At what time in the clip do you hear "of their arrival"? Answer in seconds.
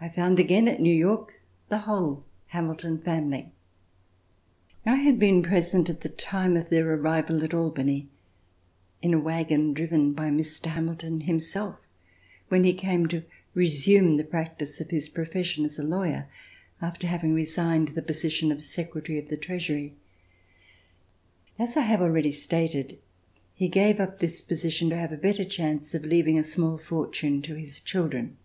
6.58-7.42